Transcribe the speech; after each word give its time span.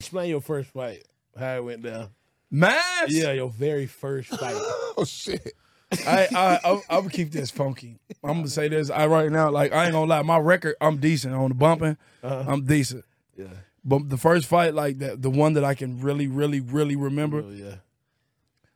Explain 0.00 0.30
your 0.30 0.40
first 0.40 0.70
fight. 0.70 1.04
How 1.38 1.56
it 1.56 1.64
went 1.64 1.82
down. 1.82 2.10
Mass? 2.50 3.08
Yeah, 3.08 3.32
your 3.32 3.50
very 3.50 3.86
first 3.86 4.28
fight. 4.28 4.56
Oh 5.00 5.04
shit. 5.04 5.52
I 6.08 6.26
I 6.34 6.60
I, 6.64 6.80
I 6.90 6.98
would 6.98 7.12
keep 7.12 7.30
this 7.30 7.52
funky. 7.52 8.00
I'm 8.24 8.38
gonna 8.38 8.48
say 8.48 8.66
this. 8.68 8.90
I 8.90 9.06
right 9.06 9.30
now, 9.30 9.48
like 9.48 9.72
I 9.72 9.84
ain't 9.84 9.92
gonna 9.92 10.06
lie, 10.10 10.22
my 10.22 10.38
record, 10.38 10.74
I'm 10.80 10.96
decent 10.96 11.34
on 11.36 11.50
the 11.50 11.54
bumping. 11.54 11.96
Uh-huh. 12.20 12.44
I'm 12.48 12.64
decent. 12.64 13.04
Yeah. 13.36 13.46
But 13.84 14.08
the 14.08 14.16
first 14.16 14.46
fight, 14.46 14.74
like 14.74 14.98
that, 14.98 15.22
the 15.22 15.30
one 15.30 15.52
that 15.52 15.62
I 15.62 15.74
can 15.74 16.00
really, 16.00 16.26
really, 16.26 16.58
really 16.58 16.96
remember, 16.96 17.44
Oh 17.46 17.50
yeah. 17.50 17.76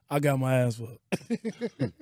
I 0.09 0.21
got 0.21 0.39
my 0.39 0.55
ass 0.61 0.79
whooped 0.79 1.01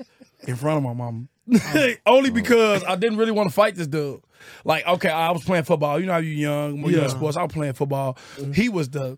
in 0.47 0.57
front 0.57 0.77
of 0.77 0.83
my 0.83 0.93
mama. 0.93 1.25
Only 2.07 2.31
because 2.31 2.85
I 2.85 2.97
didn't 2.97 3.19
really 3.19 3.33
want 3.33 3.49
to 3.49 3.55
fight 3.55 3.75
this 3.75 3.87
dude. 3.87 4.21
Like, 4.65 4.87
okay, 4.87 5.11
I 5.11 5.31
was 5.31 5.45
playing 5.45 5.65
football. 5.65 6.01
You 6.01 6.07
know 6.07 6.13
how 6.13 6.19
you 6.19 6.31
young, 6.31 6.83
when 6.83 6.93
you're 6.93 7.05
in 7.05 7.11
sports. 7.11 7.37
I 7.37 7.43
was 7.43 7.53
playing 7.53 7.75
football. 7.75 8.17
Mm-hmm. 8.37 8.53
He 8.53 8.69
was 8.69 8.91
the. 8.91 9.17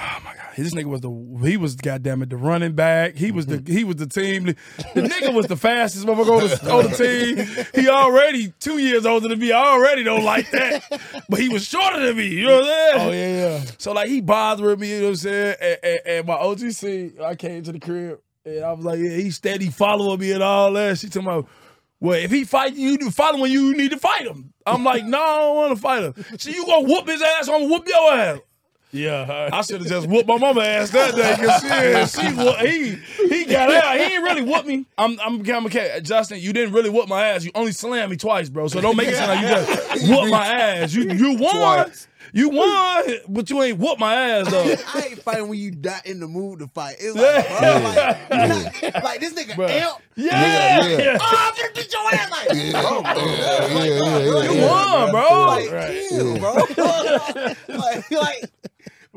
Oh 0.00 0.18
my 0.24 0.32
god, 0.32 0.50
this 0.56 0.72
nigga 0.74 0.84
was 0.84 1.00
the 1.00 1.10
he 1.44 1.56
was 1.56 1.74
goddamn 1.74 2.22
it 2.22 2.30
the 2.30 2.36
running 2.36 2.74
back. 2.74 3.16
He 3.16 3.32
was 3.32 3.46
the 3.46 3.58
mm-hmm. 3.58 3.72
he 3.72 3.82
was 3.82 3.96
the 3.96 4.06
team. 4.06 4.44
The 4.44 4.54
nigga 4.94 5.34
was 5.34 5.48
the 5.48 5.56
fastest 5.56 6.06
motherfucker 6.06 6.40
on 6.40 6.48
the, 6.48 6.72
on 6.72 6.90
the 6.90 6.96
team. 6.96 7.66
He 7.74 7.88
already 7.88 8.52
two 8.60 8.78
years 8.78 9.04
older 9.04 9.26
than 9.26 9.40
me. 9.40 9.50
I 9.50 9.60
already 9.60 10.04
don't 10.04 10.22
like 10.22 10.52
that, 10.52 10.84
but 11.28 11.40
he 11.40 11.48
was 11.48 11.64
shorter 11.64 11.98
than 11.98 12.16
me. 12.16 12.28
You 12.28 12.46
know 12.46 12.60
what 12.60 12.64
I'm 12.64 13.00
saying? 13.00 13.08
Oh 13.08 13.10
yeah, 13.10 13.58
yeah. 13.58 13.70
So 13.78 13.90
like 13.90 14.08
he 14.08 14.20
bothering 14.20 14.78
me, 14.78 14.88
you 14.88 14.98
know 14.98 15.04
what 15.06 15.10
I'm 15.10 15.16
saying? 15.16 15.56
And, 15.60 15.78
and, 15.82 16.00
and 16.06 16.26
my 16.28 16.36
OGC, 16.36 17.20
I 17.20 17.34
came 17.34 17.64
to 17.64 17.72
the 17.72 17.80
crib 17.80 18.20
and 18.56 18.64
I 18.64 18.72
was 18.72 18.84
like, 18.84 18.98
yeah, 18.98 19.10
he 19.10 19.30
steady 19.30 19.68
following 19.68 20.20
me 20.20 20.32
and 20.32 20.42
all 20.42 20.72
that. 20.72 20.98
She 20.98 21.08
told 21.08 21.26
me, 21.26 21.42
well, 22.00 22.18
if 22.18 22.30
he 22.30 22.44
fight 22.44 22.74
you, 22.74 23.10
following 23.10 23.50
you, 23.50 23.68
you 23.68 23.76
need 23.76 23.90
to 23.90 23.98
fight 23.98 24.26
him. 24.26 24.52
I'm 24.66 24.84
like, 24.84 25.04
no, 25.06 25.20
I 25.20 25.38
don't 25.38 25.56
want 25.56 25.76
to 25.76 25.80
fight 25.80 26.02
him. 26.04 26.14
So 26.38 26.50
you 26.50 26.64
gonna 26.66 26.88
whoop 26.88 27.08
his 27.08 27.22
ass, 27.22 27.48
I'm 27.48 27.60
gonna 27.62 27.72
whoop 27.72 27.88
your 27.88 28.12
ass. 28.12 28.38
Yeah. 28.90 29.50
I 29.52 29.60
should 29.62 29.80
have 29.80 29.88
just 29.88 30.06
whooped 30.08 30.26
my 30.28 30.38
mama 30.38 30.62
ass 30.62 30.90
that 30.90 31.14
day 31.14 31.36
because 31.36 32.16
she, 32.16 32.20
she 32.22 32.32
whoop- 32.34 32.56
he 32.58 33.28
he 33.28 33.44
got 33.44 33.70
out. 33.70 33.96
He 33.98 34.02
ain't 34.14 34.22
really 34.24 34.42
whoop 34.42 34.64
me. 34.64 34.86
I'm 34.96 35.18
I'm 35.20 35.48
I'm 35.50 35.66
okay. 35.66 36.00
Justin, 36.02 36.38
you 36.40 36.52
didn't 36.52 36.72
really 36.72 36.90
whoop 36.90 37.08
my 37.08 37.28
ass. 37.28 37.44
You 37.44 37.50
only 37.54 37.72
slammed 37.72 38.10
me 38.10 38.16
twice, 38.16 38.48
bro. 38.48 38.68
So 38.68 38.80
don't 38.80 38.96
make 38.96 39.08
it 39.08 39.16
sound 39.16 39.30
like 39.30 39.42
you 39.42 39.48
just 39.48 40.08
whoop 40.10 40.30
my 40.30 40.46
ass. 40.46 40.94
You 40.94 41.02
you 41.10 41.36
won. 41.36 41.54
Twice. 41.84 42.08
You 42.30 42.50
won, 42.50 43.04
but 43.30 43.48
you 43.48 43.62
ain't 43.62 43.78
whoop 43.78 43.98
my 43.98 44.14
ass 44.14 44.50
though. 44.50 44.62
I 44.94 45.06
ain't 45.08 45.22
fighting 45.22 45.48
when 45.48 45.58
you 45.58 45.70
not 45.70 46.04
in 46.04 46.20
the 46.20 46.28
mood 46.28 46.58
to 46.58 46.66
fight. 46.66 46.96
It's 47.00 47.16
like, 47.16 47.48
bro, 47.48 47.72
like, 47.88 48.82
like, 48.82 49.02
like 49.04 49.20
this 49.20 49.32
nigga 49.32 49.58
amp. 49.58 49.98
Yeah, 50.14 50.86
Yeah, 50.86 50.88
yeah. 50.98 51.18
Oh, 51.18 51.52
I'm 51.54 51.54
gonna 51.56 51.72
beat 51.74 51.90
your 51.90 52.12
ass 52.12 52.30
like, 52.30 52.48
Yeah, 52.52 52.82
oh, 52.84 53.00
yeah, 53.02 53.66
yeah, 53.66 53.84
yeah, 53.84 54.18
yeah, 54.18 54.50
You 54.52 54.58
yeah. 54.60 55.04
won, 55.04 55.10
bro. 55.10 55.46
like, 55.46 55.70
Right. 55.72 56.06
chill, 56.10 56.38
bro. 56.38 56.54
like, 57.78 58.10
like, 58.10 58.37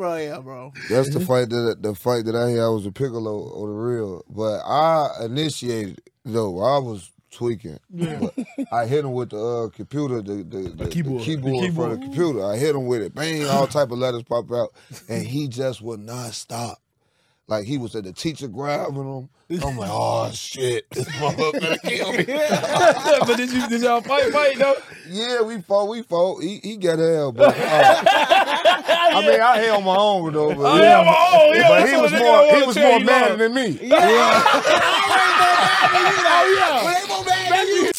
bro, 0.01 0.15
yeah, 0.17 0.39
bro. 0.39 0.73
That's 0.89 1.13
the 1.13 1.19
fight 1.19 1.49
that 1.49 1.77
the 1.81 1.93
fight 1.93 2.25
that 2.25 2.35
I 2.35 2.49
had. 2.49 2.59
I 2.59 2.69
was 2.69 2.85
a 2.85 2.91
piccolo 2.91 3.53
on 3.61 3.69
the 3.69 3.75
real, 3.75 4.23
but 4.29 4.61
I 4.65 5.25
initiated 5.25 5.99
it, 5.99 6.09
though. 6.25 6.59
I 6.59 6.79
was 6.79 7.11
tweaking. 7.29 7.79
But 7.91 8.33
I 8.71 8.87
hit 8.87 9.05
him 9.05 9.13
with 9.13 9.29
the 9.29 9.39
uh, 9.39 9.69
computer, 9.69 10.21
the, 10.21 10.43
the, 10.43 10.69
the, 10.69 10.89
keyboard. 10.89 11.21
the 11.21 11.25
keyboard, 11.25 11.69
The 11.69 11.75
for 11.75 11.89
the 11.89 11.97
computer. 11.97 12.43
I 12.43 12.57
hit 12.57 12.75
him 12.75 12.87
with 12.87 13.03
it. 13.03 13.13
Bang! 13.13 13.45
All 13.45 13.67
type 13.67 13.91
of 13.91 13.99
letters 13.99 14.23
pop 14.23 14.51
out, 14.51 14.69
and 15.07 15.25
he 15.25 15.47
just 15.47 15.81
would 15.81 15.99
not 15.99 16.33
stop. 16.33 16.81
Like 17.51 17.65
he 17.65 17.77
was 17.77 17.93
at 17.97 18.05
the 18.05 18.13
teacher 18.13 18.47
grabbing 18.47 18.95
him. 18.95 19.27
I'm 19.61 19.75
like, 19.77 19.89
oh 19.91 20.31
shit, 20.31 20.89
this 20.89 21.05
motherfucker 21.09 21.81
kill 21.81 22.13
me. 22.13 22.23
but 23.27 23.35
did 23.35 23.51
you 23.51 23.67
did 23.67 23.81
y'all 23.81 23.99
fight 23.99 24.31
fight 24.31 24.57
though? 24.57 24.75
Yeah, 25.09 25.41
we 25.41 25.59
fought, 25.61 25.89
we 25.89 26.01
fought. 26.01 26.41
He, 26.41 26.61
he 26.63 26.77
got 26.77 26.99
hell, 26.99 27.33
but 27.33 27.53
uh, 27.53 28.03
I 28.07 29.27
mean 29.29 29.41
I 29.41 29.57
held 29.57 29.83
my 29.83 29.97
own 29.97 30.31
though. 30.31 30.55
But, 30.55 30.65
I 30.65 30.79
yeah. 30.79 31.03
held 31.03 31.05
my 31.07 31.39
own, 31.41 31.55
yeah. 31.57 31.67
But 31.67 31.89
he 31.89 31.95
was 31.97 32.11
more 32.13 32.21
oh, 32.23 32.55
he 32.57 32.65
was 32.65 32.77
more 32.77 32.99
mad 33.01 33.37
than 33.37 33.53
me. 33.53 33.67
Yeah. 33.81 33.99
yeah. 33.99 34.43
yeah. 36.55 36.95
yeah. 37.83 37.90